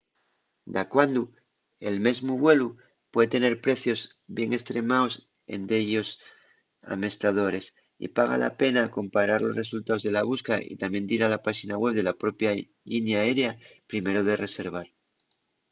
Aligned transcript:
dacuando 0.77 1.21
el 1.87 1.95
mesmu 2.07 2.33
vuelu 2.43 2.67
pue 3.13 3.23
tener 3.33 3.53
precios 3.67 3.99
bien 4.37 4.51
estremaos 4.59 5.13
en 5.53 5.59
dellos 5.73 6.09
amestadores 6.93 7.65
y 8.03 8.05
paga 8.17 8.35
la 8.45 8.51
pena 8.61 8.91
comparar 8.97 9.39
los 9.45 9.57
resultaos 9.63 10.01
de 10.05 10.11
la 10.17 10.23
busca 10.31 10.53
y 10.71 10.73
tamién 10.81 11.05
dir 11.11 11.21
a 11.23 11.31
la 11.33 11.43
páxina 11.47 11.75
web 11.83 11.93
de 11.97 12.07
la 12.09 12.19
propia 12.23 12.49
llinia 12.89 13.17
aérea 13.21 13.51
primero 13.91 14.21
de 14.27 14.33
reservar 14.45 14.87